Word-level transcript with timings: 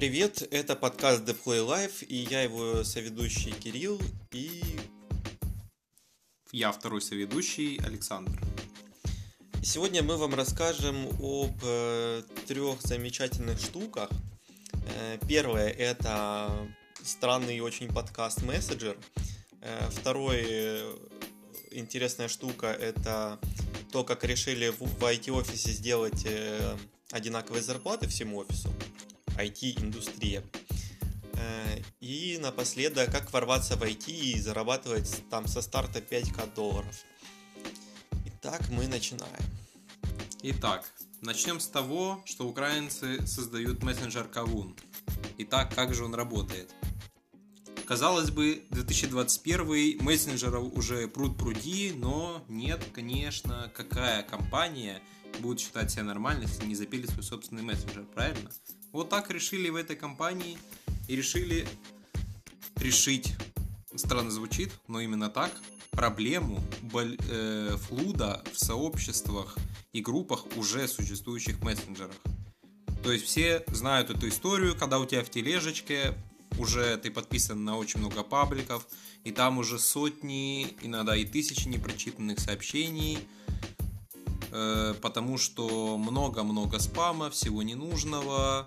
привет! 0.00 0.48
Это 0.50 0.76
подкаст 0.76 1.28
Deploy 1.28 1.58
Life, 1.58 2.06
и 2.06 2.16
я 2.30 2.40
его 2.40 2.84
соведущий 2.84 3.52
Кирилл, 3.52 4.00
и... 4.32 4.62
Я 6.52 6.72
второй 6.72 7.02
соведущий 7.02 7.78
Александр. 7.84 8.40
Сегодня 9.62 10.02
мы 10.02 10.16
вам 10.16 10.34
расскажем 10.34 11.06
об 11.20 11.52
э, 11.64 12.22
трех 12.46 12.80
замечательных 12.80 13.60
штуках. 13.60 14.08
Э, 14.72 15.18
первое– 15.28 15.68
это 15.68 16.50
странный 17.02 17.60
очень 17.60 17.92
подкаст 17.92 18.42
мессенджер. 18.42 18.96
Э, 19.60 19.86
второе 19.90 20.42
э, 20.46 20.96
интересная 21.72 22.28
штука– 22.28 22.68
это 22.80 23.38
то, 23.92 24.02
как 24.04 24.24
решили 24.24 24.70
в, 24.70 24.80
в 24.80 25.04
IT-офисе 25.04 25.72
сделать 25.72 26.24
э, 26.24 26.78
одинаковые 27.10 27.62
зарплаты 27.62 28.08
всему 28.08 28.38
офису. 28.38 28.72
IT-индустрия. 29.44 30.42
Э, 31.34 31.80
и 32.00 32.38
напоследок, 32.40 33.10
как 33.10 33.32
ворваться 33.32 33.76
в 33.76 33.82
IT 33.82 34.10
и 34.10 34.40
зарабатывать 34.40 35.22
там 35.30 35.46
со 35.46 35.62
старта 35.62 36.00
5к 36.00 36.54
долларов. 36.54 36.94
Итак, 38.26 38.62
мы 38.70 38.86
начинаем. 38.86 39.44
Итак, 40.42 40.90
начнем 41.20 41.60
с 41.60 41.68
того, 41.68 42.22
что 42.24 42.46
украинцы 42.46 43.26
создают 43.26 43.82
мессенджер 43.82 44.24
Кавун. 44.24 44.76
Итак, 45.38 45.74
как 45.74 45.94
же 45.94 46.04
он 46.04 46.14
работает? 46.14 46.70
Казалось 47.86 48.30
бы, 48.30 48.62
2021 48.70 50.02
мессенджеров 50.02 50.72
уже 50.74 51.08
пруд 51.08 51.36
пруди, 51.36 51.92
но 51.94 52.44
нет, 52.48 52.82
конечно, 52.92 53.70
какая 53.74 54.22
компания 54.22 55.02
будет 55.40 55.60
считать 55.60 55.90
себя 55.90 56.04
нормальной, 56.04 56.46
если 56.46 56.66
не 56.66 56.74
запилит 56.74 57.10
свой 57.10 57.24
собственный 57.24 57.62
мессенджер, 57.62 58.04
правильно? 58.14 58.50
Вот 58.92 59.08
так 59.08 59.30
решили 59.30 59.68
в 59.68 59.76
этой 59.76 59.96
компании 59.96 60.58
и 61.08 61.16
решили 61.16 61.66
решить, 62.76 63.34
странно 63.94 64.30
звучит, 64.30 64.72
но 64.88 65.00
именно 65.00 65.28
так, 65.28 65.52
проблему 65.90 66.62
э, 66.92 67.76
флуда 67.76 68.42
в 68.52 68.58
сообществах 68.58 69.56
и 69.92 70.00
группах 70.00 70.46
уже 70.56 70.86
существующих 70.88 71.60
мессенджерах. 71.62 72.16
То 73.02 73.12
есть 73.12 73.24
все 73.24 73.64
знают 73.68 74.10
эту 74.10 74.28
историю, 74.28 74.76
когда 74.76 74.98
у 74.98 75.06
тебя 75.06 75.24
в 75.24 75.30
тележечке 75.30 76.14
уже 76.58 76.96
ты 76.98 77.10
подписан 77.10 77.64
на 77.64 77.76
очень 77.76 78.00
много 78.00 78.22
пабликов, 78.22 78.86
и 79.24 79.30
там 79.30 79.58
уже 79.58 79.78
сотни, 79.78 80.76
иногда 80.82 81.16
и 81.16 81.24
тысячи 81.24 81.68
непрочитанных 81.68 82.38
сообщений, 82.38 83.18
потому 84.50 85.38
что 85.38 85.96
много-много 85.96 86.78
спама, 86.78 87.30
всего 87.30 87.62
ненужного, 87.62 88.66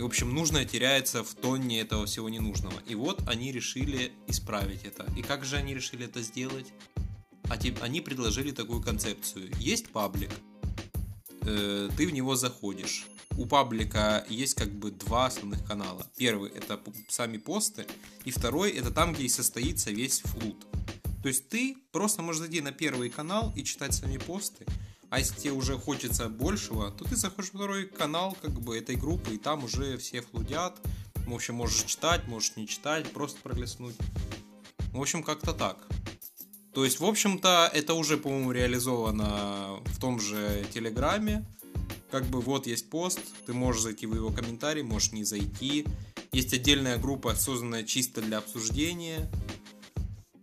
и, 0.00 0.02
в 0.02 0.06
общем, 0.06 0.34
нужное 0.34 0.64
теряется 0.64 1.22
в 1.22 1.34
тонне 1.34 1.82
этого 1.82 2.06
всего 2.06 2.30
ненужного. 2.30 2.80
И 2.86 2.94
вот 2.94 3.22
они 3.28 3.52
решили 3.52 4.12
исправить 4.28 4.84
это. 4.84 5.06
И 5.14 5.20
как 5.20 5.44
же 5.44 5.56
они 5.56 5.74
решили 5.74 6.06
это 6.06 6.22
сделать? 6.22 6.72
А 7.50 7.58
они 7.82 8.00
предложили 8.00 8.50
такую 8.52 8.80
концепцию. 8.80 9.50
Есть 9.58 9.90
паблик, 9.90 10.30
э, 11.42 11.90
ты 11.96 12.06
в 12.06 12.12
него 12.14 12.34
заходишь. 12.34 13.08
У 13.36 13.44
паблика 13.44 14.24
есть 14.30 14.54
как 14.54 14.70
бы 14.72 14.90
два 14.90 15.26
основных 15.26 15.64
канала. 15.66 16.06
Первый 16.16 16.50
это 16.50 16.80
сами 17.08 17.36
посты, 17.36 17.86
и 18.24 18.30
второй 18.30 18.70
это 18.70 18.90
там, 18.90 19.12
где 19.12 19.24
и 19.24 19.28
состоится 19.28 19.90
весь 19.90 20.20
флут. 20.20 20.64
То 21.22 21.28
есть 21.28 21.48
ты 21.50 21.76
просто 21.92 22.22
можешь 22.22 22.40
зайти 22.40 22.62
на 22.62 22.72
первый 22.72 23.10
канал 23.10 23.52
и 23.54 23.64
читать 23.64 23.94
сами 23.94 24.16
посты, 24.16 24.64
а 25.10 25.18
если 25.18 25.34
тебе 25.34 25.52
уже 25.52 25.76
хочется 25.76 26.28
большего, 26.28 26.92
то 26.92 27.04
ты 27.04 27.16
заходишь 27.16 27.50
в 27.50 27.56
второй 27.56 27.86
канал 27.86 28.38
как 28.40 28.52
бы 28.52 28.78
этой 28.78 28.94
группы, 28.94 29.34
и 29.34 29.38
там 29.38 29.64
уже 29.64 29.98
все 29.98 30.22
флудят. 30.22 30.78
В 31.26 31.34
общем, 31.34 31.56
можешь 31.56 31.82
читать, 31.82 32.28
можешь 32.28 32.56
не 32.56 32.68
читать, 32.68 33.10
просто 33.12 33.40
пролистнуть. 33.42 33.96
В 34.92 35.00
общем, 35.00 35.24
как-то 35.24 35.52
так. 35.52 35.78
То 36.72 36.84
есть, 36.84 37.00
в 37.00 37.04
общем-то, 37.04 37.68
это 37.74 37.94
уже, 37.94 38.16
по-моему, 38.16 38.52
реализовано 38.52 39.80
в 39.84 40.00
том 40.00 40.20
же 40.20 40.64
Телеграме. 40.72 41.44
Как 42.12 42.24
бы 42.26 42.40
вот 42.40 42.68
есть 42.68 42.88
пост, 42.88 43.20
ты 43.46 43.52
можешь 43.52 43.82
зайти 43.82 44.06
в 44.06 44.14
его 44.14 44.30
комментарий, 44.30 44.82
можешь 44.82 45.10
не 45.10 45.24
зайти. 45.24 45.86
Есть 46.30 46.54
отдельная 46.54 46.98
группа, 46.98 47.34
созданная 47.34 47.82
чисто 47.82 48.22
для 48.22 48.38
обсуждения. 48.38 49.28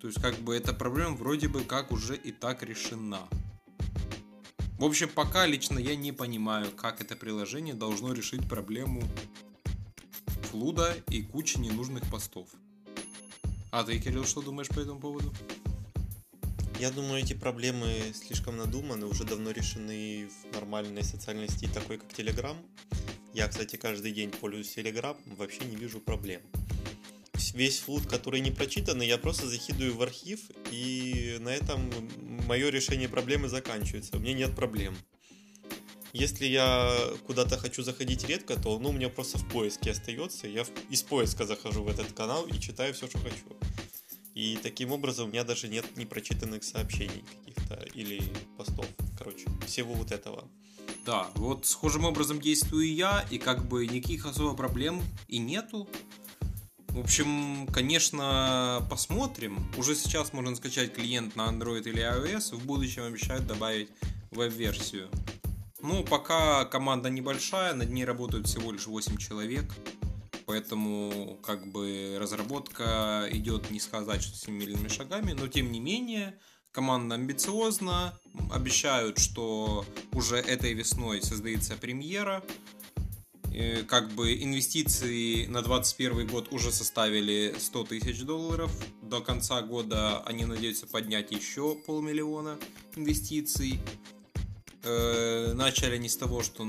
То 0.01 0.07
есть, 0.07 0.21
как 0.21 0.37
бы 0.39 0.55
эта 0.55 0.73
проблема 0.73 1.15
вроде 1.15 1.47
бы 1.47 1.61
как 1.61 1.93
уже 1.93 2.17
и 2.17 2.33
так 2.33 2.63
решена. 2.63 3.21
В 4.77 4.85
общем, 4.85 5.09
пока 5.09 5.47
лично 5.47 5.79
я 5.79 5.95
не 5.95 6.11
понимаю, 6.11 6.71
как 6.71 7.01
это 7.01 7.15
приложение 7.15 7.73
должно 7.73 8.13
решить 8.13 8.47
проблему 8.47 9.01
флуда 10.51 10.95
и 11.09 11.23
кучи 11.23 11.57
ненужных 11.57 12.07
постов. 12.11 12.47
А 13.71 13.83
ты, 13.83 13.99
Кирилл, 13.99 14.23
что 14.23 14.41
думаешь 14.41 14.69
по 14.69 14.79
этому 14.79 14.99
поводу? 14.99 15.33
Я 16.79 16.91
думаю, 16.91 17.23
эти 17.23 17.33
проблемы 17.33 18.13
слишком 18.13 18.57
надуманы, 18.57 19.07
уже 19.07 19.23
давно 19.23 19.49
решены 19.49 20.29
в 20.29 20.53
нормальной 20.53 21.03
социальной 21.03 21.49
сети, 21.49 21.67
такой 21.67 21.97
как 21.97 22.11
Telegram. 22.11 22.55
Я, 23.33 23.47
кстати, 23.47 23.77
каждый 23.77 24.11
день 24.11 24.29
пользуюсь 24.29 24.77
Telegram, 24.77 25.17
вообще 25.37 25.65
не 25.65 25.75
вижу 25.75 25.99
проблем 25.99 26.41
весь 27.57 27.79
флут, 27.79 28.05
который 28.05 28.39
не 28.39 28.51
прочитанный, 28.51 29.07
я 29.07 29.17
просто 29.17 29.47
закидываю 29.47 29.95
в 29.95 30.01
архив, 30.01 30.39
и 30.71 31.37
на 31.39 31.49
этом 31.49 31.89
мое 32.47 32.69
решение 32.69 33.09
проблемы 33.09 33.49
заканчивается. 33.49 34.17
У 34.17 34.19
меня 34.19 34.33
нет 34.33 34.55
проблем. 34.55 34.95
Если 36.13 36.45
я 36.45 36.95
куда-то 37.27 37.57
хочу 37.57 37.83
заходить 37.83 38.25
редко, 38.25 38.55
то 38.55 38.79
ну, 38.79 38.89
у 38.89 38.93
меня 38.93 39.09
просто 39.09 39.37
в 39.37 39.47
поиске 39.49 39.91
остается. 39.91 40.47
Я 40.47 40.65
из 40.89 41.03
поиска 41.03 41.45
захожу 41.45 41.83
в 41.83 41.89
этот 41.89 42.13
канал 42.13 42.47
и 42.47 42.59
читаю 42.59 42.93
все, 42.93 43.07
что 43.07 43.19
хочу. 43.19 43.45
И 44.33 44.57
таким 44.63 44.91
образом 44.91 45.27
у 45.27 45.31
меня 45.31 45.43
даже 45.43 45.67
нет 45.67 45.85
непрочитанных 45.97 46.63
сообщений 46.63 47.23
каких-то 47.35 47.85
или 47.93 48.21
постов. 48.57 48.87
Короче, 49.17 49.45
всего 49.65 49.93
вот 49.93 50.11
этого. 50.11 50.47
Да, 51.05 51.29
вот 51.35 51.65
схожим 51.65 52.05
образом 52.05 52.39
действую 52.39 52.93
я, 52.93 53.25
и 53.29 53.37
как 53.37 53.67
бы 53.67 53.85
никаких 53.85 54.25
особо 54.25 54.55
проблем 54.55 55.01
и 55.27 55.37
нету. 55.37 55.87
В 56.97 57.01
общем, 57.01 57.67
конечно, 57.67 58.83
посмотрим. 58.89 59.71
Уже 59.77 59.93
сейчас 59.93 60.33
можно 60.33 60.55
скачать 60.55 60.95
клиент 60.95 61.35
на 61.35 61.47
Android 61.47 61.87
или 61.87 62.01
iOS. 62.01 62.55
В 62.55 62.65
будущем 62.65 63.03
обещают 63.03 63.45
добавить 63.45 63.89
веб-версию. 64.31 65.07
Ну, 65.79 66.03
пока 66.03 66.65
команда 66.65 67.11
небольшая, 67.11 67.75
над 67.75 67.91
ней 67.91 68.03
работают 68.03 68.47
всего 68.47 68.71
лишь 68.71 68.87
8 68.87 69.15
человек. 69.17 69.71
Поэтому, 70.47 71.37
как 71.43 71.67
бы, 71.71 72.17
разработка 72.19 73.27
идет 73.29 73.69
не 73.69 73.79
сказать, 73.79 74.23
что 74.23 74.35
семимильными 74.35 74.87
шагами, 74.87 75.33
но 75.33 75.47
тем 75.47 75.71
не 75.71 75.79
менее, 75.79 76.39
команда 76.71 77.13
амбициозна, 77.13 78.19
обещают, 78.51 79.19
что 79.19 79.85
уже 80.13 80.37
этой 80.37 80.73
весной 80.73 81.21
создается 81.21 81.75
премьера, 81.75 82.43
как 83.87 84.11
бы 84.11 84.41
инвестиции 84.41 85.45
на 85.45 85.61
2021 85.61 86.27
год 86.27 86.53
уже 86.53 86.71
составили 86.71 87.55
100 87.57 87.83
тысяч 87.85 88.21
долларов. 88.21 88.71
До 89.01 89.21
конца 89.21 89.61
года 89.61 90.21
они 90.23 90.45
надеются 90.45 90.85
поднять 90.87 91.31
еще 91.31 91.75
полмиллиона 91.75 92.57
инвестиций. 92.95 93.79
Э, 94.83 95.53
начали 95.53 95.95
они 95.95 96.09
с 96.09 96.17
того, 96.17 96.43
что 96.43 96.67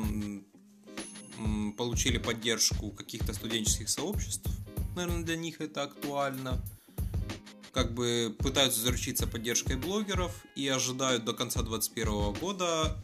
получили 1.76 2.19
поддержку 2.19 2.91
каких-то 2.91 3.32
студенческих 3.32 3.88
сообществ. 3.88 4.50
Наверное, 4.97 5.25
для 5.25 5.37
них 5.37 5.60
это 5.60 5.82
актуально. 5.82 6.62
Как 7.72 7.94
бы 7.94 8.34
пытаются 8.38 8.81
заручиться 8.81 9.26
поддержкой 9.26 9.76
блогеров 9.76 10.32
и 10.56 10.66
ожидают 10.69 11.25
до 11.25 11.32
конца 11.32 11.62
2021 11.62 12.32
года 12.41 12.96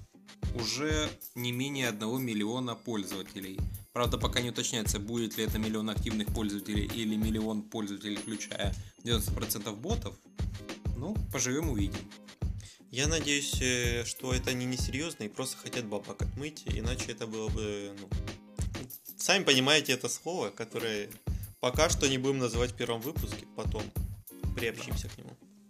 уже 0.55 1.11
не 1.35 1.53
менее 1.53 1.89
1 1.89 2.23
миллиона 2.23 2.75
пользователей. 2.75 3.59
Правда, 3.93 4.19
пока 4.19 4.41
не 4.41 4.51
уточняется, 4.51 4.99
будет 4.99 5.37
ли 5.37 5.45
это 5.45 5.59
миллион 5.59 5.91
активных 5.91 6.33
пользователей 6.33 6.87
или 6.87 7.17
миллион 7.17 7.63
пользователей, 7.63 8.17
включая 8.17 8.75
90% 9.05 9.75
ботов. 9.77 10.17
Ну, 10.97 11.17
поживем 11.33 11.71
увидим. 11.71 12.01
Я 12.91 13.09
надеюсь, 13.09 13.61
э, 13.61 14.05
что 14.05 14.33
это 14.33 14.51
они 14.51 14.67
не 14.67 14.77
серьезно 14.77 15.25
и 15.25 15.29
просто 15.29 15.57
хотят 15.57 15.85
бабок 15.85 16.23
отмыть, 16.23 16.63
иначе 16.67 17.11
это 17.11 17.27
было 17.27 17.49
бы, 17.49 17.93
ну, 18.01 18.09
сами 19.17 19.43
понимаете 19.43 19.93
это 19.93 20.09
слово, 20.09 20.51
которое 20.51 21.11
пока 21.59 21.89
что 21.89 22.09
не 22.09 22.19
будем 22.19 22.39
называть 22.39 22.71
в 22.71 22.77
первом 22.77 23.01
выпуске, 23.01 23.47
потом 23.57 23.83
приобщимся 24.55 25.09
к 25.09 25.19
нему. 25.19 25.24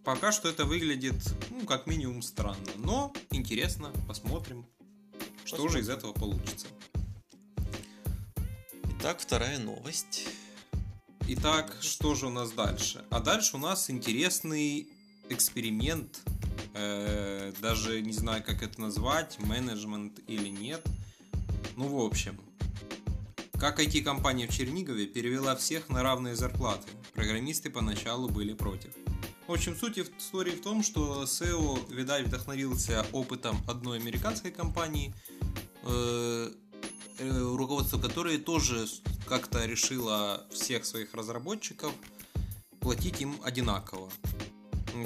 Пока 0.04 0.32
что 0.32 0.50
это 0.50 0.66
выглядит, 0.66 1.14
ну, 1.50 1.64
как 1.64 1.86
минимум 1.86 2.20
странно, 2.20 2.70
но 2.76 3.10
интересно, 3.30 3.90
посмотрим. 4.06 4.66
Что 5.46 5.66
же 5.68 5.80
из 5.80 5.88
этого 5.88 6.12
получится? 6.12 6.66
Итак, 8.98 9.18
вторая 9.20 9.58
новость. 9.58 10.28
Итак, 11.26 11.74
что 11.80 12.14
же 12.14 12.26
у 12.26 12.30
нас 12.30 12.50
дальше? 12.52 13.02
А 13.08 13.20
дальше 13.20 13.56
у 13.56 13.58
нас 13.58 13.88
интересный 13.88 14.88
эксперимент, 15.30 16.20
э, 16.74 17.54
даже 17.62 18.02
не 18.02 18.12
знаю, 18.12 18.44
как 18.44 18.62
это 18.62 18.78
назвать, 18.82 19.38
менеджмент 19.38 20.20
или 20.26 20.48
нет. 20.48 20.86
Ну, 21.76 21.88
в 21.88 22.04
общем, 22.04 22.38
Как 23.58 23.80
IT-компания 23.80 24.46
в 24.46 24.54
Чернигове 24.54 25.06
перевела 25.06 25.56
всех 25.56 25.88
на 25.88 26.02
равные 26.02 26.36
зарплаты. 26.36 26.88
Программисты 27.14 27.70
поначалу 27.70 28.28
были 28.28 28.52
против. 28.52 28.92
В 29.46 29.52
общем, 29.52 29.76
суть 29.76 29.98
истории 29.98 30.52
в 30.52 30.62
том, 30.62 30.82
что 30.82 31.24
SEO, 31.24 31.92
видать, 31.94 32.26
вдохновился 32.26 33.04
опытом 33.12 33.58
одной 33.68 33.98
американской 33.98 34.50
компании, 34.50 35.14
э, 35.82 36.50
э, 37.18 37.54
руководство 37.54 38.00
которой 38.00 38.38
тоже 38.38 38.86
как-то 39.28 39.66
решило 39.66 40.46
всех 40.50 40.86
своих 40.86 41.12
разработчиков 41.12 41.92
платить 42.80 43.20
им 43.20 43.36
одинаково. 43.44 44.10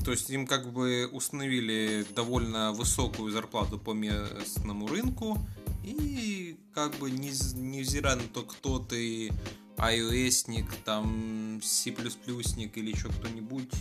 То 0.04 0.12
есть 0.12 0.30
им 0.30 0.46
как 0.46 0.72
бы 0.72 1.08
установили 1.10 2.06
довольно 2.14 2.72
высокую 2.72 3.32
зарплату 3.32 3.76
по 3.76 3.92
местному 3.92 4.86
рынку, 4.86 5.36
и 5.82 6.56
как 6.74 6.94
бы 6.98 7.10
невзирая 7.10 8.14
на 8.14 8.28
то, 8.28 8.42
кто 8.42 8.78
ты, 8.78 9.32
iOS-ник, 9.78 10.72
там 10.84 11.60
C++ 11.60 11.90
или 11.90 12.90
еще 12.90 13.08
кто-нибудь, 13.08 13.72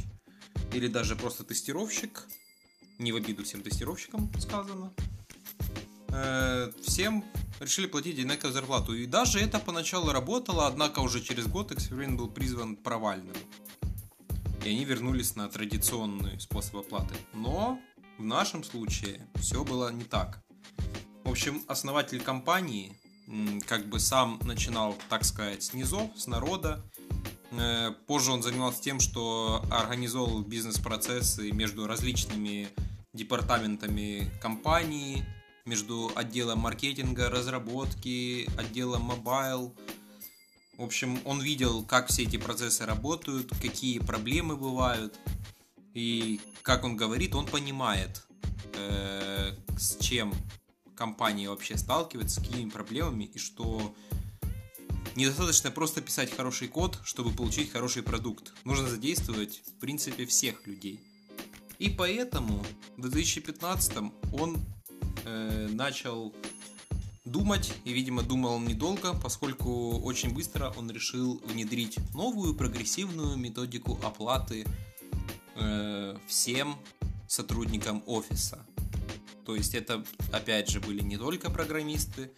или 0.73 0.87
даже 0.87 1.15
просто 1.15 1.43
тестировщик, 1.43 2.27
не 2.99 3.11
в 3.11 3.15
обиду 3.15 3.43
всем 3.43 3.61
тестировщикам 3.61 4.31
сказано, 4.39 4.93
э, 6.09 6.71
всем 6.83 7.23
решили 7.59 7.87
платить 7.87 8.15
одинаковую 8.15 8.53
зарплату. 8.53 8.93
И 8.93 9.05
даже 9.05 9.39
это 9.39 9.59
поначалу 9.59 10.11
работало, 10.11 10.67
однако 10.67 10.99
уже 10.99 11.21
через 11.21 11.47
год 11.47 11.71
эксперимент 11.71 12.17
был 12.17 12.29
призван 12.29 12.75
провальным. 12.75 13.35
И 14.63 14.69
они 14.69 14.85
вернулись 14.85 15.35
на 15.35 15.47
традиционный 15.47 16.39
способ 16.39 16.77
оплаты. 16.77 17.15
Но 17.33 17.79
в 18.17 18.23
нашем 18.23 18.63
случае 18.63 19.27
все 19.35 19.63
было 19.63 19.91
не 19.91 20.03
так. 20.03 20.43
В 21.23 21.29
общем, 21.29 21.63
основатель 21.67 22.21
компании 22.21 22.97
как 23.67 23.87
бы 23.87 23.99
сам 23.99 24.39
начинал, 24.43 24.95
так 25.09 25.25
сказать, 25.25 25.63
с 25.63 25.73
низов, 25.73 26.09
с 26.15 26.27
народа. 26.27 26.83
Э, 27.51 27.93
позже 28.05 28.31
он 28.31 28.43
занимался 28.43 28.81
тем, 28.81 28.99
что 28.99 29.63
организовал 29.71 30.41
бизнес-процессы 30.41 31.51
между 31.51 31.87
различными 31.87 32.67
департаментами 33.13 34.31
компании, 34.41 35.25
между 35.65 36.11
отделом 36.15 36.59
маркетинга, 36.59 37.29
разработки, 37.29 38.49
отделом 38.57 39.03
mobile. 39.03 39.75
В 40.77 40.83
общем, 40.83 41.19
он 41.25 41.41
видел, 41.41 41.83
как 41.83 42.07
все 42.07 42.23
эти 42.23 42.37
процессы 42.37 42.85
работают, 42.85 43.49
какие 43.61 43.99
проблемы 43.99 44.55
бывают. 44.55 45.17
И, 45.93 46.39
как 46.61 46.83
он 46.83 46.95
говорит, 46.95 47.33
он 47.33 47.47
понимает, 47.47 48.23
э, 48.75 49.53
с 49.77 49.97
чем 49.97 50.33
компания 50.95 51.49
вообще 51.49 51.77
сталкивается, 51.77 52.39
с 52.39 52.43
какими 52.43 52.69
проблемами, 52.69 53.25
и 53.25 53.37
что 53.39 53.95
недостаточно 55.17 55.71
просто 55.71 56.01
писать 56.01 56.31
хороший 56.33 56.67
код, 56.67 56.99
чтобы 57.03 57.31
получить 57.31 57.71
хороший 57.71 58.03
продукт. 58.03 58.53
Нужно 58.63 58.87
задействовать, 58.87 59.63
в 59.65 59.79
принципе, 59.79 60.27
всех 60.27 60.67
людей. 60.67 61.01
И 61.79 61.89
поэтому 61.89 62.63
в 62.97 63.09
2015 63.09 63.97
он 64.31 64.57
э, 65.25 65.67
начал 65.71 66.35
думать, 67.25 67.73
и, 67.83 67.93
видимо, 67.93 68.21
думал 68.21 68.53
он 68.53 68.65
недолго, 68.65 69.13
поскольку 69.13 69.99
очень 69.99 70.33
быстро 70.33 70.71
он 70.77 70.91
решил 70.91 71.41
внедрить 71.45 71.97
новую 72.13 72.53
прогрессивную 72.53 73.37
методику 73.37 73.99
оплаты 74.03 74.65
э, 75.55 76.15
всем 76.27 76.77
сотрудникам 77.27 78.03
офиса. 78.05 78.63
То 79.47 79.55
есть 79.55 79.73
это, 79.73 80.05
опять 80.31 80.69
же, 80.69 80.79
были 80.79 81.01
не 81.01 81.17
только 81.17 81.49
программисты, 81.49 82.31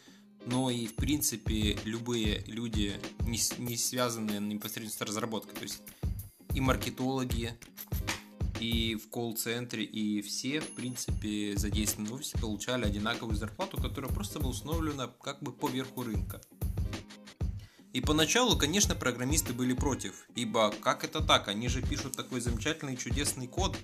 но 0.52 0.70
и, 0.70 0.88
в 0.88 0.96
принципе, 0.96 1.78
любые 1.86 2.44
люди, 2.48 3.00
не, 3.22 3.40
не 3.60 3.78
связанные 3.78 4.40
непосредственно 4.40 5.08
с 5.08 5.10
разработкой. 5.10 5.56
То 5.56 5.64
есть 5.64 5.82
и 6.54 6.62
маркетологи, 6.62 7.54
и 8.60 8.96
в 8.96 9.10
колл-центре, 9.10 9.84
и 9.84 10.22
все, 10.22 10.60
в 10.60 10.74
принципе, 10.74 11.56
задействованные 11.56 12.12
в 12.12 12.16
офисе 12.16 12.38
получали 12.38 12.86
одинаковую 12.86 13.38
зарплату, 13.38 13.82
которая 13.82 14.12
просто 14.12 14.40
была 14.40 14.50
установлена 14.50 15.08
как 15.22 15.42
бы 15.42 15.52
по 15.52 15.70
верху 15.70 16.04
рынка. 16.04 16.42
И 17.94 18.02
поначалу, 18.02 18.58
конечно, 18.58 18.96
программисты 18.96 19.54
были 19.54 19.74
против, 19.74 20.28
ибо 20.36 20.72
как 20.82 21.04
это 21.04 21.22
так, 21.22 21.48
они 21.48 21.70
же 21.70 21.82
пишут 21.82 22.16
такой 22.16 22.40
замечательный 22.40 22.98
чудесный 22.98 23.48
код, 23.48 23.78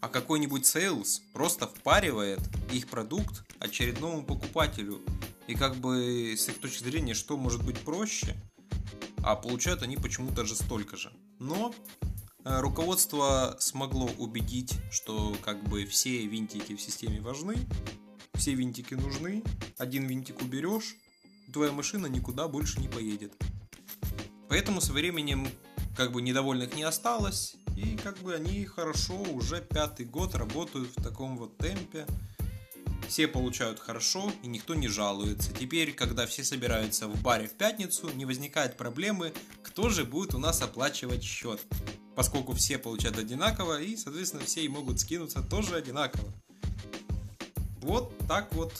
а 0.00 0.08
какой-нибудь 0.08 0.64
sales 0.64 1.20
просто 1.32 1.66
впаривает 1.66 2.40
их 2.72 2.88
продукт 2.88 3.44
очередному 3.58 4.24
покупателю. 4.24 5.00
И 5.46 5.54
как 5.54 5.76
бы 5.76 6.34
с 6.36 6.48
их 6.48 6.58
точки 6.58 6.84
зрения, 6.84 7.14
что 7.14 7.36
может 7.36 7.64
быть 7.64 7.78
проще, 7.78 8.36
а 9.22 9.36
получают 9.36 9.82
они 9.82 9.96
почему-то 9.96 10.44
же 10.44 10.54
столько 10.54 10.96
же. 10.96 11.12
Но 11.38 11.74
э, 12.44 12.60
руководство 12.60 13.56
смогло 13.58 14.10
убедить, 14.18 14.74
что 14.90 15.36
как 15.42 15.62
бы 15.64 15.84
все 15.86 16.26
винтики 16.26 16.74
в 16.74 16.80
системе 16.80 17.20
важны, 17.20 17.56
все 18.34 18.54
винтики 18.54 18.94
нужны, 18.94 19.42
один 19.78 20.06
винтик 20.06 20.40
уберешь, 20.40 20.96
твоя 21.52 21.72
машина 21.72 22.06
никуда 22.06 22.48
больше 22.48 22.80
не 22.80 22.88
поедет. 22.88 23.32
Поэтому 24.48 24.80
со 24.80 24.92
временем 24.92 25.48
как 25.96 26.12
бы 26.12 26.22
недовольных 26.22 26.74
не 26.74 26.82
осталось, 26.82 27.56
и 27.76 27.96
как 27.96 28.18
бы 28.18 28.34
они 28.34 28.64
хорошо 28.64 29.14
уже 29.32 29.60
пятый 29.60 30.06
год 30.06 30.34
работают 30.34 30.90
в 30.96 31.02
таком 31.02 31.36
вот 31.36 31.56
темпе. 31.56 32.06
Все 33.08 33.28
получают 33.28 33.78
хорошо 33.78 34.32
и 34.42 34.46
никто 34.46 34.74
не 34.74 34.88
жалуется. 34.88 35.52
Теперь, 35.52 35.92
когда 35.92 36.26
все 36.26 36.42
собираются 36.42 37.06
в 37.06 37.20
баре 37.22 37.46
в 37.46 37.52
пятницу, 37.52 38.10
не 38.10 38.24
возникает 38.24 38.76
проблемы, 38.76 39.32
кто 39.62 39.88
же 39.88 40.04
будет 40.04 40.34
у 40.34 40.38
нас 40.38 40.62
оплачивать 40.62 41.22
счет. 41.22 41.60
Поскольку 42.16 42.52
все 42.52 42.78
получают 42.78 43.18
одинаково 43.18 43.80
и, 43.80 43.96
соответственно, 43.96 44.44
все 44.44 44.64
и 44.64 44.68
могут 44.68 45.00
скинуться 45.00 45.42
тоже 45.42 45.76
одинаково. 45.76 46.32
Вот 47.80 48.16
так 48.26 48.52
вот 48.54 48.72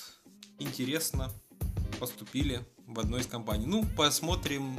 интересно 0.59 1.31
поступили 2.01 2.65
в 2.87 2.99
одной 3.01 3.21
из 3.21 3.27
компаний. 3.27 3.67
Ну, 3.67 3.85
посмотрим, 3.97 4.77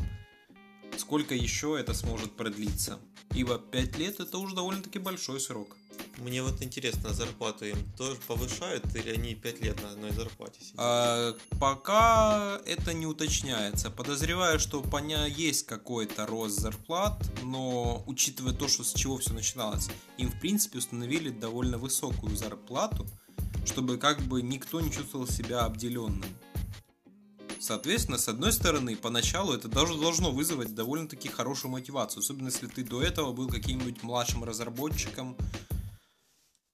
сколько 0.98 1.36
еще 1.36 1.78
это 1.80 1.94
сможет 1.94 2.36
продлиться. 2.36 3.00
Ибо 3.34 3.58
5 3.58 3.98
лет 3.98 4.20
это 4.20 4.38
уже 4.38 4.56
довольно-таки 4.56 5.00
большой 5.00 5.40
срок. 5.40 5.76
Мне 6.18 6.42
вот 6.42 6.62
интересно, 6.62 7.14
зарплату 7.14 7.66
им 7.66 7.78
тоже 7.98 8.18
повышают 8.28 8.84
или 8.96 9.12
они 9.12 9.36
5 9.36 9.62
лет 9.62 9.82
на 9.84 9.92
одной 9.92 10.12
зарплате 10.12 10.62
сидят? 10.62 10.76
А, 10.78 11.36
пока 11.60 12.60
это 12.66 12.94
не 12.94 13.06
уточняется. 13.06 13.90
Подозреваю, 13.90 14.60
что 14.60 14.82
поня 14.82 15.26
есть 15.26 15.66
какой-то 15.66 16.26
рост 16.26 16.60
зарплат, 16.60 17.22
но 17.44 18.04
учитывая 18.08 18.54
то, 18.54 18.68
что 18.68 18.84
с 18.84 18.94
чего 18.94 19.18
все 19.18 19.34
начиналось, 19.34 19.90
им 20.18 20.32
в 20.32 20.40
принципе 20.40 20.78
установили 20.78 21.30
довольно 21.30 21.78
высокую 21.78 22.36
зарплату, 22.38 23.06
чтобы 23.66 23.98
как 23.98 24.22
бы 24.22 24.42
никто 24.42 24.80
не 24.80 24.92
чувствовал 24.92 25.28
себя 25.28 25.66
обделенным. 25.66 26.30
Соответственно, 27.60 28.20
с 28.20 28.30
одной 28.30 28.54
стороны, 28.54 28.96
поначалу 28.96 29.54
это 29.54 29.68
даже 29.68 29.96
должно 29.96 30.32
вызвать 30.32 30.76
довольно-таки 30.76 31.30
хорошую 31.30 31.72
мотивацию, 31.72 32.20
особенно 32.22 32.48
если 32.48 32.68
ты 32.68 32.84
до 32.84 33.02
этого 33.02 33.34
был 33.34 33.48
каким-нибудь 33.48 34.04
младшим 34.04 34.44
разработчиком, 34.44 35.36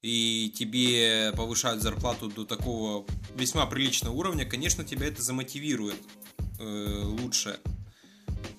и 0.02 0.52
тебе 0.56 1.32
повышают 1.36 1.82
зарплату 1.82 2.30
до 2.30 2.46
такого 2.46 3.06
весьма 3.36 3.66
приличного 3.66 4.14
уровня, 4.14 4.46
конечно, 4.46 4.84
тебя 4.84 5.08
это 5.08 5.22
замотивирует 5.22 6.00
э, 6.60 7.02
лучше 7.04 7.60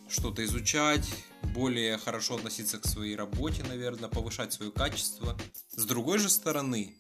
что-то 0.09 0.45
изучать, 0.45 1.09
более 1.55 1.99
хорошо 1.99 2.37
относиться 2.37 2.79
к 2.79 2.87
своей 2.87 3.17
работе, 3.17 3.65
наверное, 3.65 4.09
повышать 4.09 4.53
свое 4.53 4.71
качество. 4.71 5.37
С 5.75 5.85
другой 5.85 6.19
же 6.19 6.29
стороны, 6.29 6.95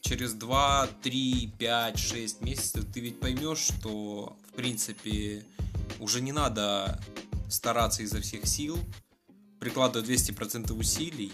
через 0.00 0.34
2, 0.34 0.88
3, 1.02 1.52
5, 1.58 1.98
6 1.98 2.40
месяцев 2.42 2.84
ты 2.92 3.00
ведь 3.00 3.20
поймешь, 3.20 3.58
что 3.58 4.36
в 4.50 4.52
принципе 4.54 5.44
уже 5.98 6.20
не 6.20 6.32
надо 6.32 7.00
стараться 7.48 8.02
изо 8.02 8.20
всех 8.20 8.46
сил, 8.46 8.78
прикладывать 9.60 10.08
200% 10.08 10.72
усилий, 10.72 11.32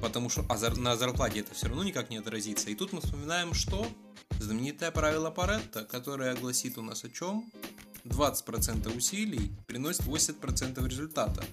потому 0.00 0.28
что 0.28 0.44
а 0.48 0.56
на 0.76 0.96
зарплате 0.96 1.40
это 1.40 1.54
все 1.54 1.66
равно 1.66 1.84
никак 1.84 2.10
не 2.10 2.16
отразится. 2.18 2.70
И 2.70 2.74
тут 2.74 2.92
мы 2.92 3.00
вспоминаем, 3.00 3.54
что 3.54 3.86
знаменитое 4.38 4.90
правило 4.90 5.30
Паретта, 5.30 5.84
которое 5.84 6.34
гласит 6.34 6.78
у 6.78 6.82
нас 6.82 7.04
о 7.04 7.10
чем? 7.10 7.50
20% 8.04 8.96
усилий 8.96 9.52
приносит 9.66 10.02
80% 10.02 10.86
результата. 10.88 11.44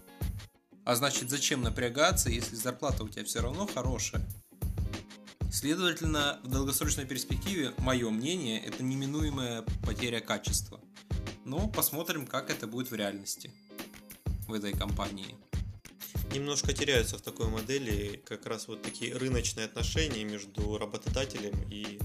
А 0.83 0.95
значит, 0.95 1.29
зачем 1.29 1.61
напрягаться, 1.63 2.29
если 2.29 2.55
зарплата 2.55 3.03
у 3.03 3.09
тебя 3.09 3.25
все 3.25 3.41
равно 3.41 3.67
хорошая? 3.67 4.25
Следовательно, 5.51 6.39
в 6.43 6.49
долгосрочной 6.49 7.05
перспективе, 7.05 7.73
мое 7.77 8.09
мнение, 8.09 8.61
это 8.61 8.83
неминуемая 8.83 9.63
потеря 9.83 10.19
качества. 10.19 10.79
Но 11.45 11.67
посмотрим, 11.67 12.27
как 12.27 12.49
это 12.49 12.67
будет 12.67 12.91
в 12.91 12.95
реальности 12.95 13.51
в 14.47 14.53
этой 14.53 14.73
компании. 14.73 15.35
Немножко 16.35 16.73
теряются 16.73 17.17
в 17.17 17.21
такой 17.21 17.47
модели 17.47 18.21
как 18.25 18.45
раз 18.45 18.67
вот 18.67 18.81
такие 18.81 19.15
рыночные 19.15 19.67
отношения 19.67 20.25
между 20.25 20.77
работодателем 20.77 21.55
и 21.71 21.97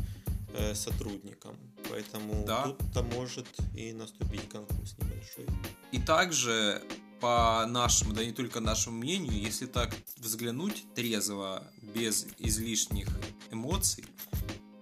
э, 0.55 0.75
сотрудникам. 0.77 1.57
Поэтому 1.91 2.45
Да. 2.47 2.63
тут-то 2.63 3.03
может 3.03 3.47
и 3.77 3.93
наступить 3.93 4.49
конфуз 4.49 4.95
небольшой. 4.99 5.47
И 5.91 5.99
также, 6.01 6.81
по 7.21 7.67
нашему, 7.67 8.13
да 8.13 8.25
не 8.25 8.31
только 8.31 8.61
нашему 8.61 8.99
мнению, 8.99 9.33
если 9.33 9.67
так 9.67 9.93
взглянуть 10.17 10.85
трезво, 10.95 11.65
без 11.83 12.29
излишних 12.39 13.09
эмоций, 13.51 14.05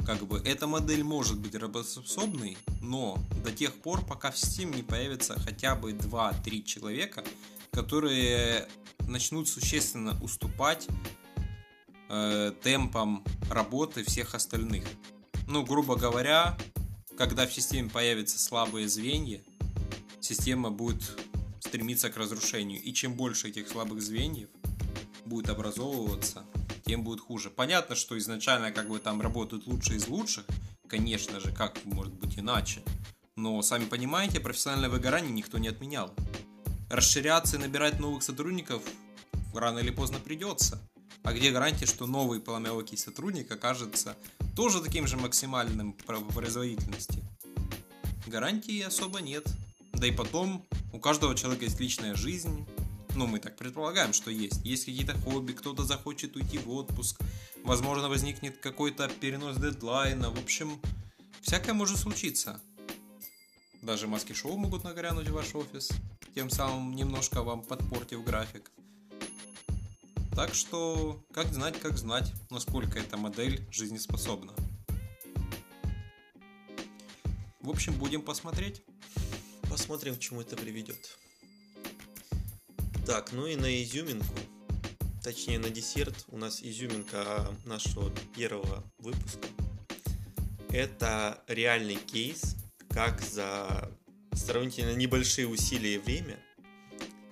как 0.05 0.26
бы 0.26 0.43
эта 0.45 0.67
модель 0.67 1.02
может 1.05 1.38
быть 1.38 1.55
работоспособной, 1.55 2.59
но 2.83 3.19
до 3.43 3.50
тех 3.50 3.75
пор, 3.75 4.05
пока 4.05 4.31
в 4.31 4.35
Steam 4.35 4.76
не 4.76 4.83
появится 4.83 5.40
хотя 5.40 5.75
бы 5.75 5.93
2-3 5.93 6.62
человека, 6.64 7.25
которые 7.73 8.69
начнут 9.09 9.49
существенно 9.49 10.17
уступать 10.23 10.87
э, 12.09 12.53
темпам 12.62 13.25
работы 13.50 14.05
всех 14.05 14.35
остальных. 14.35 14.85
Ну, 15.47 15.65
грубо 15.65 15.97
говоря, 15.97 16.57
когда 17.17 17.47
в 17.47 17.53
системе 17.53 17.91
появятся 17.91 18.38
слабые 18.38 18.88
звенья, 18.88 19.41
система 20.21 20.71
будет 20.71 21.19
стремиться 21.61 22.11
к 22.11 22.17
разрушению. 22.17 22.83
И 22.83 22.93
чем 22.93 23.15
больше 23.15 23.49
этих 23.49 23.69
слабых 23.69 24.03
звеньев 24.03 24.49
будет 25.25 25.49
образовываться, 25.50 26.45
тем 26.85 27.05
будет 27.05 27.21
хуже. 27.21 27.50
Понятно, 27.50 27.95
что 27.95 28.17
изначально 28.19 28.73
как 28.73 28.88
бы 28.88 28.99
там 28.99 29.21
работают 29.21 29.67
лучшие 29.67 29.99
из 29.99 30.09
лучших, 30.09 30.47
конечно 30.87 31.41
же, 31.41 31.53
как 31.53 31.85
может 31.85 32.15
быть 32.15 32.38
иначе. 32.38 32.83
Но, 33.37 33.61
сами 33.62 33.85
понимаете, 33.85 34.41
профессиональное 34.41 34.88
выгорание 34.88 35.33
никто 35.33 35.59
не 35.59 35.69
отменял. 35.69 36.15
Расширяться 36.90 37.57
и 37.57 37.61
набирать 37.61 38.00
новых 38.00 38.23
сотрудников 38.23 38.83
рано 39.54 39.80
или 39.80 39.90
поздно 39.90 40.18
придется. 40.21 40.80
А 41.23 41.33
где 41.33 41.50
гарантия, 41.50 41.85
что 41.85 42.07
новый 42.07 42.40
поломелкий 42.40 42.97
сотрудник 42.97 43.50
окажется 43.50 44.16
тоже 44.57 44.80
таким 44.80 45.07
же 45.07 45.16
максимальным 45.16 45.92
по 45.92 46.21
производительности? 46.21 47.23
Гарантии 48.26 48.80
особо 48.80 49.21
нет. 49.21 49.47
Да 49.92 50.07
и 50.07 50.12
потом, 50.12 50.64
у 50.92 50.99
каждого 50.99 51.35
человека 51.35 51.64
есть 51.64 51.80
личная 51.80 52.14
жизнь. 52.14 52.66
Ну, 53.14 53.26
мы 53.26 53.40
так 53.40 53.57
предполагаем, 53.57 54.12
что 54.12 54.30
есть. 54.30 54.64
Есть 54.64 54.85
какие-то 54.87 55.18
хобби, 55.18 55.52
кто-то 55.52 55.83
захочет 55.83 56.37
уйти 56.37 56.57
в 56.59 56.71
отпуск. 56.71 57.21
Возможно, 57.64 58.09
возникнет 58.09 58.59
какой-то 58.59 59.09
перенос 59.09 59.57
дедлайна. 59.57 60.30
В 60.30 60.38
общем, 60.38 60.80
всякое 61.40 61.73
может 61.73 61.99
случиться. 61.99 62.61
Даже 63.83 64.07
маски-шоу 64.07 64.57
могут 64.57 64.85
нагрянуть 64.85 65.28
в 65.28 65.33
ваш 65.33 65.54
офис, 65.54 65.90
тем 66.38 66.50
самым 66.50 66.95
немножко 66.95 67.42
вам 67.42 67.64
подпортив 67.64 68.23
график. 68.23 68.71
Так 70.37 70.54
что, 70.54 71.21
как 71.33 71.52
знать, 71.52 71.80
как 71.80 71.99
знать, 71.99 72.33
насколько 72.49 73.00
эта 73.00 73.16
модель 73.16 73.66
жизнеспособна. 73.73 74.54
В 77.61 77.68
общем, 77.68 77.92
будем 77.95 78.23
посмотреть. 78.23 78.83
Посмотрим, 79.68 80.14
к 80.14 80.21
чему 80.21 80.42
это 80.42 80.57
приведет. 80.57 81.18
Так, 83.04 83.33
ну 83.33 83.45
и 83.49 83.57
на 83.57 83.83
изюминку, 83.83 84.37
точнее 85.25 85.59
на 85.59 85.71
десерт, 85.71 86.25
у 86.28 86.37
нас 86.37 86.62
изюминка 86.62 87.52
нашего 87.64 88.12
первого 88.37 88.85
выпуска. 88.99 89.49
Это 90.68 91.42
реальный 91.49 91.97
кейс, 91.97 92.54
как 92.90 93.21
за 93.23 93.90
сравнительно 94.38 94.95
небольшие 94.95 95.47
усилия 95.47 95.97
и 95.97 95.99
время 95.99 96.38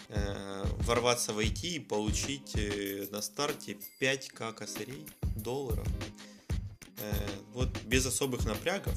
э, 0.08 0.64
ворваться 0.80 1.32
в 1.32 1.38
IT 1.38 1.66
и 1.66 1.78
получить 1.80 2.54
э, 2.54 3.06
на 3.10 3.22
старте 3.22 3.76
5к 4.00 4.52
косарей 4.54 5.06
долларов. 5.36 5.86
Э, 6.98 7.12
вот 7.52 7.68
без 7.84 8.06
особых 8.06 8.44
напрягов. 8.44 8.94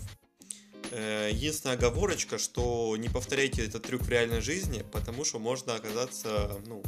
Э, 0.92 1.30
Единственная 1.32 1.76
оговорочка, 1.76 2.38
что 2.38 2.96
не 2.98 3.10
повторяйте 3.10 3.66
этот 3.66 3.84
трюк 3.84 4.02
в 4.02 4.10
реальной 4.10 4.42
жизни, 4.42 4.84
потому 4.92 5.24
что 5.24 5.40
можно 5.40 5.76
оказаться 5.76 6.60
ну, 6.66 6.84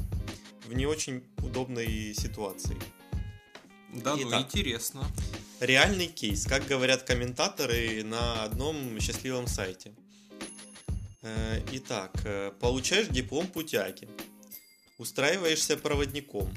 в 0.68 0.74
не 0.74 0.86
очень 0.86 1.24
удобной 1.38 2.14
ситуации. 2.16 2.78
Да, 3.94 4.16
ну 4.16 4.30
Итак. 4.30 4.42
интересно. 4.42 5.06
Реальный 5.60 6.08
кейс, 6.08 6.46
как 6.46 6.66
говорят 6.66 7.04
комментаторы 7.04 8.04
на 8.04 8.44
одном 8.44 9.00
счастливом 9.00 9.48
сайте. 9.48 9.94
Э, 11.24 11.62
Итак, 11.74 12.12
э, 12.26 12.52
получаешь 12.60 13.08
диплом 13.08 13.46
путяги, 13.46 14.08
устраиваешься 14.98 15.78
проводником, 15.78 16.52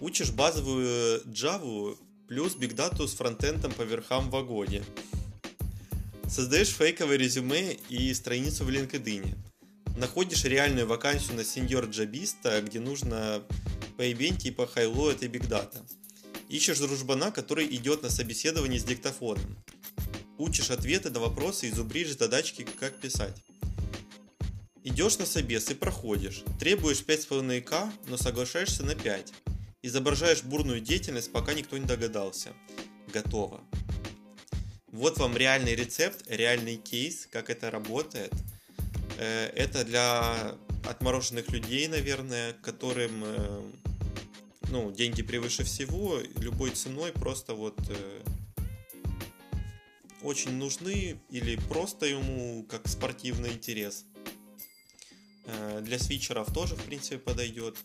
учишь 0.00 0.32
базовую 0.32 1.22
Java 1.22 1.96
плюс 2.26 2.56
Big 2.56 2.74
Data 2.74 3.06
с 3.06 3.14
фронтендом 3.14 3.72
по 3.72 3.82
верхам 3.82 4.28
в 4.28 4.32
вагоне, 4.32 4.82
создаешь 6.28 6.74
фейковое 6.74 7.16
резюме 7.16 7.74
и 7.88 8.12
страницу 8.14 8.64
в 8.64 8.70
LinkedIn, 8.70 9.36
находишь 9.96 10.42
реальную 10.42 10.88
вакансию 10.88 11.36
на 11.36 11.44
сеньор 11.44 11.84
джабиста, 11.84 12.60
где 12.62 12.80
нужно 12.80 13.44
поебень 13.96 14.36
типа 14.36 14.66
хайло 14.66 15.12
это 15.12 15.26
Big 15.26 15.48
Data. 15.48 15.86
Ищешь 16.48 16.80
дружбана, 16.80 17.30
который 17.30 17.66
идет 17.76 18.02
на 18.02 18.10
собеседование 18.10 18.80
с 18.80 18.84
диктофоном. 18.84 19.56
Учишь 20.36 20.70
ответы 20.70 21.10
на 21.10 21.20
вопросы 21.20 21.68
и 21.68 21.70
зубришь 21.70 22.16
задачки, 22.16 22.66
как 22.80 22.98
писать. 23.00 23.36
Идешь 24.82 25.18
на 25.18 25.26
собес 25.26 25.70
и 25.70 25.74
проходишь. 25.74 26.42
Требуешь 26.58 27.04
5,5к, 27.06 27.92
но 28.08 28.16
соглашаешься 28.16 28.82
на 28.82 28.94
5. 28.94 29.32
Изображаешь 29.82 30.42
бурную 30.42 30.80
деятельность, 30.80 31.30
пока 31.30 31.54
никто 31.54 31.78
не 31.78 31.86
догадался. 31.86 32.52
Готово. 33.12 33.60
Вот 34.88 35.18
вам 35.18 35.36
реальный 35.36 35.74
рецепт, 35.74 36.24
реальный 36.28 36.76
кейс, 36.76 37.28
как 37.30 37.48
это 37.48 37.70
работает. 37.70 38.32
Э, 39.18 39.50
Это 39.54 39.84
для 39.84 40.56
отмороженных 40.84 41.48
людей, 41.50 41.86
наверное, 41.88 42.54
которым 42.54 43.22
э, 43.24 43.62
ну, 44.70 44.90
деньги 44.90 45.22
превыше 45.22 45.64
всего, 45.64 46.18
любой 46.38 46.70
ценой 46.70 47.12
просто 47.12 47.54
вот 47.54 47.78
э, 47.88 48.20
очень 50.24 50.52
нужны 50.52 51.20
или 51.30 51.56
просто 51.68 52.06
ему 52.06 52.64
как 52.64 52.88
спортивный 52.88 53.52
интерес. 53.52 54.06
Э, 55.44 55.80
Для 55.82 55.98
свитчеров 55.98 56.52
тоже, 56.52 56.74
в 56.74 56.82
принципе, 56.82 57.18
подойдет. 57.18 57.76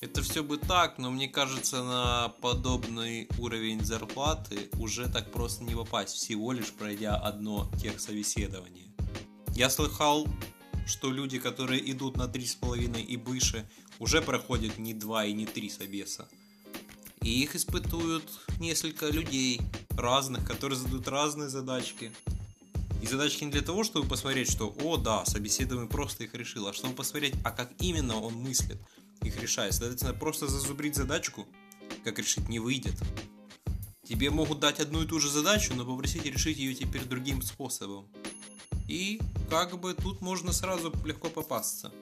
Это 0.00 0.20
все 0.20 0.42
бы 0.42 0.58
так, 0.58 0.98
но 0.98 1.12
мне 1.12 1.28
кажется, 1.28 1.84
на 1.84 2.28
подобный 2.40 3.28
уровень 3.38 3.84
зарплаты 3.84 4.68
уже 4.80 5.08
так 5.08 5.30
просто 5.30 5.62
не 5.62 5.76
попасть, 5.76 6.16
всего 6.16 6.50
лишь 6.50 6.72
пройдя 6.72 7.14
одно 7.14 7.70
техсобеседование. 7.80 8.92
Я 9.54 9.70
слыхал, 9.70 10.26
что 10.86 11.12
люди, 11.12 11.38
которые 11.38 11.88
идут 11.92 12.16
на 12.16 12.24
3,5 12.24 13.00
и 13.00 13.16
выше, 13.16 13.64
уже 14.00 14.20
проходят 14.22 14.76
не 14.76 14.92
2 14.92 15.26
и 15.26 15.32
не 15.34 15.46
3 15.46 15.70
собеса. 15.70 16.28
И 17.20 17.40
их 17.40 17.54
испытуют 17.54 18.24
несколько 18.58 19.08
людей 19.08 19.60
разных, 19.98 20.46
которые 20.46 20.78
задают 20.78 21.08
разные 21.08 21.48
задачки. 21.48 22.12
И 23.02 23.06
задачки 23.06 23.44
не 23.44 23.50
для 23.50 23.62
того, 23.62 23.82
чтобы 23.82 24.08
посмотреть, 24.08 24.50
что 24.50 24.74
«О, 24.82 24.96
да, 24.96 25.24
собеседование 25.24 25.88
просто 25.88 26.24
их 26.24 26.34
решил», 26.34 26.68
а 26.68 26.72
чтобы 26.72 26.94
посмотреть, 26.94 27.34
а 27.44 27.50
как 27.50 27.72
именно 27.80 28.20
он 28.20 28.34
мыслит, 28.34 28.78
их 29.22 29.40
решает. 29.42 29.74
Следовательно, 29.74 30.14
просто 30.14 30.46
зазубрить 30.46 30.94
задачку, 30.94 31.46
как 32.04 32.18
решить, 32.18 32.48
не 32.48 32.60
выйдет. 32.60 32.94
Тебе 34.04 34.30
могут 34.30 34.60
дать 34.60 34.78
одну 34.78 35.02
и 35.02 35.06
ту 35.06 35.18
же 35.18 35.28
задачу, 35.28 35.74
но 35.74 35.84
попросить 35.84 36.24
решить 36.26 36.58
ее 36.58 36.74
теперь 36.74 37.04
другим 37.04 37.42
способом. 37.42 38.06
И 38.88 39.20
как 39.48 39.78
бы 39.80 39.94
тут 39.94 40.20
можно 40.20 40.52
сразу 40.52 40.92
легко 41.04 41.28
попасться. 41.28 41.92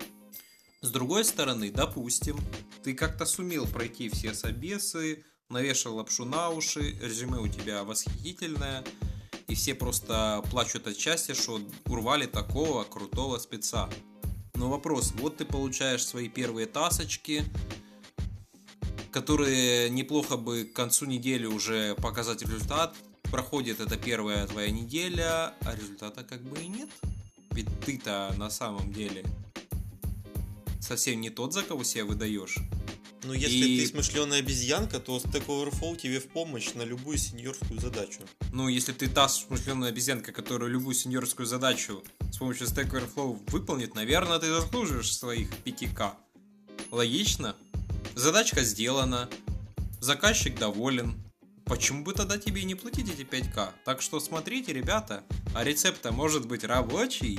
С 0.82 0.90
другой 0.90 1.24
стороны, 1.24 1.70
допустим, 1.70 2.38
ты 2.82 2.94
как-то 2.94 3.26
сумел 3.26 3.66
пройти 3.66 4.08
все 4.08 4.34
собесы, 4.34 5.24
навешал 5.50 5.96
лапшу 5.96 6.24
на 6.24 6.48
уши, 6.48 6.96
резюме 7.02 7.38
у 7.38 7.48
тебя 7.48 7.84
восхитительное, 7.84 8.84
и 9.48 9.54
все 9.54 9.74
просто 9.74 10.42
плачут 10.50 10.86
от 10.86 10.96
счастья, 10.96 11.34
что 11.34 11.60
урвали 11.86 12.26
такого 12.26 12.84
крутого 12.84 13.38
спеца. 13.38 13.90
Но 14.54 14.70
вопрос, 14.70 15.12
вот 15.16 15.38
ты 15.38 15.44
получаешь 15.44 16.06
свои 16.06 16.28
первые 16.28 16.66
тасочки, 16.66 17.44
которые 19.10 19.90
неплохо 19.90 20.36
бы 20.36 20.64
к 20.64 20.72
концу 20.72 21.06
недели 21.06 21.46
уже 21.46 21.94
показать 21.96 22.42
результат. 22.42 22.94
Проходит 23.24 23.80
эта 23.80 23.96
первая 23.96 24.46
твоя 24.46 24.70
неделя, 24.70 25.54
а 25.62 25.74
результата 25.74 26.22
как 26.22 26.42
бы 26.42 26.60
и 26.60 26.68
нет. 26.68 26.90
Ведь 27.50 27.68
ты-то 27.80 28.32
на 28.36 28.50
самом 28.50 28.92
деле 28.92 29.24
совсем 30.80 31.20
не 31.20 31.30
тот, 31.30 31.52
за 31.52 31.62
кого 31.62 31.82
себя 31.82 32.04
выдаешь. 32.04 32.58
Ну, 33.22 33.34
если 33.34 33.56
И- 33.56 33.80
ты 33.80 33.86
смышленая 33.86 34.38
обезьянка, 34.40 34.98
то 34.98 35.18
Stack 35.18 35.46
Overflow 35.46 35.96
тебе 35.96 36.20
в 36.20 36.28
помощь 36.28 36.72
на 36.74 36.82
любую 36.82 37.18
сеньорскую 37.18 37.78
задачу. 37.80 38.20
Ну, 38.52 38.68
если 38.68 38.92
ты 38.92 39.08
та 39.08 39.28
смышленая 39.28 39.90
обезьянка, 39.90 40.32
которая 40.32 40.70
любую 40.70 40.94
сеньорскую 40.94 41.46
задачу 41.46 42.02
с 42.32 42.38
помощью 42.38 42.66
Stack 42.66 42.90
Overflow 42.90 43.38
выполнит, 43.50 43.94
наверное, 43.94 44.38
ты 44.38 44.46
заслуживаешь 44.48 45.14
своих 45.14 45.50
5к. 45.64 46.14
Логично? 46.90 47.56
Задачка 48.14 48.64
сделана, 48.64 49.28
заказчик 50.00 50.58
доволен, 50.58 51.14
почему 51.66 52.02
бы 52.04 52.14
тогда 52.14 52.38
тебе 52.38 52.64
не 52.64 52.74
платить 52.74 53.10
эти 53.10 53.22
5к? 53.22 53.70
Так 53.84 54.00
что 54.00 54.18
смотрите, 54.18 54.72
ребята, 54.72 55.24
а 55.54 55.62
рецепт 55.62 56.10
может 56.10 56.46
быть 56.46 56.64
рабочий. 56.64 57.38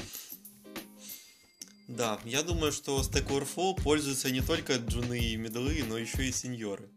Да, 1.98 2.20
я 2.24 2.42
думаю, 2.42 2.72
что 2.72 3.02
Stack 3.02 3.28
Overflow 3.28 3.82
пользуются 3.82 4.32
не 4.32 4.40
только 4.40 4.78
джуны 4.78 5.20
и 5.20 5.36
медлы, 5.36 5.84
но 5.86 5.98
еще 5.98 6.26
и 6.26 6.32
сеньоры. 6.32 6.90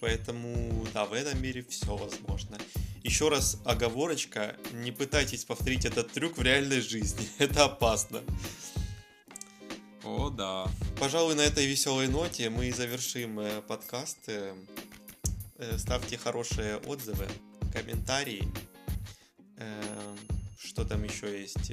Поэтому, 0.00 0.84
да, 0.92 1.04
в 1.04 1.12
этом 1.12 1.40
мире 1.40 1.64
все 1.68 1.96
возможно. 1.96 2.58
Еще 3.04 3.28
раз 3.28 3.60
оговорочка, 3.64 4.56
не 4.72 4.90
пытайтесь 4.90 5.44
повторить 5.44 5.84
этот 5.84 6.10
трюк 6.10 6.38
в 6.38 6.42
реальной 6.42 6.80
жизни, 6.80 7.28
это 7.38 7.66
опасно. 7.66 8.20
О, 10.02 10.28
да. 10.28 10.66
Пожалуй, 10.98 11.36
на 11.36 11.42
этой 11.42 11.64
веселой 11.64 12.08
ноте 12.08 12.50
мы 12.50 12.72
завершим 12.72 13.38
э, 13.38 13.62
подкаст. 13.62 14.18
Э, 14.26 14.56
э, 15.58 15.78
ставьте 15.78 16.18
хорошие 16.18 16.78
отзывы, 16.78 17.28
комментарии. 17.72 18.48
Что 20.58 20.84
там 20.84 21.04
еще 21.04 21.40
есть? 21.40 21.70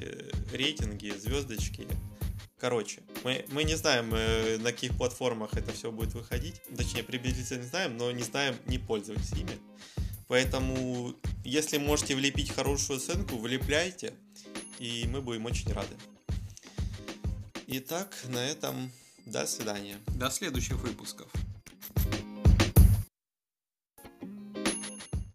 Рейтинги, 0.52 1.10
звездочки. 1.10 1.88
Короче, 2.60 3.00
мы, 3.24 3.46
мы 3.48 3.64
не 3.64 3.74
знаем, 3.74 4.10
на 4.62 4.70
каких 4.70 4.94
платформах 4.94 5.54
это 5.54 5.72
все 5.72 5.90
будет 5.90 6.12
выходить. 6.12 6.60
Точнее, 6.76 7.02
приблизительно 7.02 7.64
знаем, 7.64 7.96
но 7.96 8.12
не 8.12 8.22
знаем, 8.22 8.54
не 8.66 8.78
пользуйтесь 8.78 9.32
ими. 9.32 9.58
Поэтому, 10.28 11.14
если 11.42 11.78
можете 11.78 12.14
влепить 12.14 12.50
хорошую 12.50 12.98
оценку, 12.98 13.38
влепляйте, 13.38 14.12
и 14.78 15.06
мы 15.08 15.22
будем 15.22 15.46
очень 15.46 15.72
рады. 15.72 15.96
Итак, 17.66 18.14
на 18.28 18.44
этом 18.44 18.92
до 19.24 19.46
свидания. 19.46 19.96
До 20.08 20.30
следующих 20.30 20.76
выпусков. 20.76 21.30